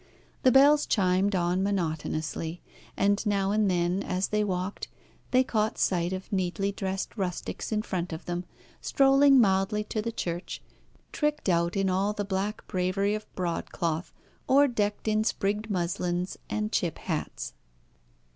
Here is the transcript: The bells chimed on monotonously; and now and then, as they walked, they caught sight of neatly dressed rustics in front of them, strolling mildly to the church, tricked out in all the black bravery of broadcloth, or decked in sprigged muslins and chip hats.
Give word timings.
The 0.41 0.51
bells 0.51 0.87
chimed 0.87 1.35
on 1.35 1.61
monotonously; 1.61 2.59
and 2.97 3.23
now 3.23 3.51
and 3.51 3.69
then, 3.69 4.01
as 4.01 4.29
they 4.29 4.43
walked, 4.43 4.87
they 5.29 5.43
caught 5.43 5.77
sight 5.77 6.11
of 6.11 6.33
neatly 6.33 6.71
dressed 6.71 7.15
rustics 7.15 7.71
in 7.71 7.83
front 7.83 8.11
of 8.11 8.25
them, 8.25 8.45
strolling 8.81 9.39
mildly 9.39 9.83
to 9.83 10.01
the 10.01 10.11
church, 10.11 10.59
tricked 11.11 11.49
out 11.49 11.77
in 11.77 11.87
all 11.87 12.13
the 12.13 12.25
black 12.25 12.65
bravery 12.65 13.13
of 13.13 13.31
broadcloth, 13.35 14.11
or 14.47 14.67
decked 14.67 15.07
in 15.07 15.23
sprigged 15.23 15.69
muslins 15.69 16.35
and 16.49 16.71
chip 16.71 16.97
hats. 16.97 17.53